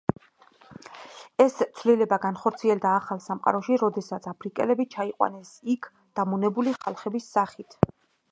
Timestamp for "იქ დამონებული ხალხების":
5.77-7.29